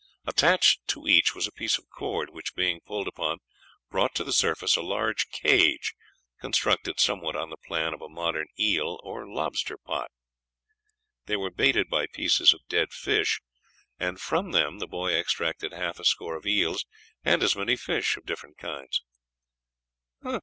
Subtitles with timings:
[0.25, 3.37] Attached to each was a piece of cord which, being pulled upon,
[3.91, 5.93] brought to the surface a large cage,
[6.39, 10.09] constructed somewhat on the plan of a modern eel or lobster pot.
[11.27, 13.41] They were baited by pieces of dead fish,
[13.99, 16.83] and from them the boy extracted half a score of eels
[17.23, 19.03] and as many fish of different kinds.